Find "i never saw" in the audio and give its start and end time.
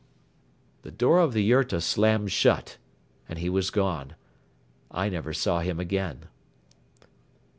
4.89-5.59